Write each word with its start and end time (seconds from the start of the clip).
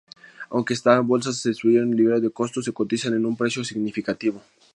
Aunque 0.49 0.73
estas 0.73 1.05
bolsas 1.05 1.35
se 1.37 1.49
distribuyeron 1.49 1.95
libre 1.95 2.19
de 2.19 2.31
costo, 2.31 2.59
se 2.63 2.73
cotizan 2.73 3.23
a 3.23 3.27
un 3.27 3.37
precio 3.37 3.63
significativo. 3.63 4.41